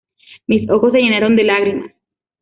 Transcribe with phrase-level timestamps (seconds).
[0.47, 1.91] Mis ojos se llenaron de lágrimas.